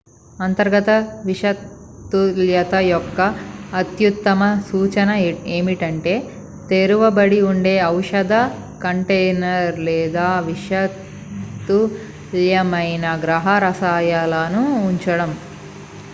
అంతర్గత 0.39 0.89
విషతుల్యత 1.25 2.73
యొక్క 2.85 3.19
అత్యుత్తమ 3.73 4.39
సూచన 4.69 5.09
ఏమిటంటే 5.57 6.13
తెరువబడి 6.69 7.39
ఉండే 7.41 7.75
ఔషధ 7.89 8.33
కంటైనర్ 8.83 9.77
లేదా 9.79 10.25
విషతుల్యమైన 10.49 11.05
గృహ 13.23 13.57
రసాయనాలు 13.59 14.63
ఉండటం 14.81 15.33